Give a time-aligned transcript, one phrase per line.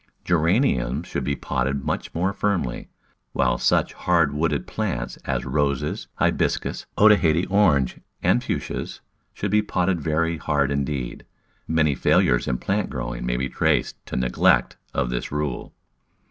[0.25, 2.89] Geraniums should be potted much more firmly,
[3.33, 9.01] while such hard wooded plants as Rosfes, Hibiscus, Otaheite Orange and Fuchsias,
[9.35, 11.23] should be potted very hard indeed.
[11.67, 15.71] Many failures in plant growing may be traced to neglect of this rule.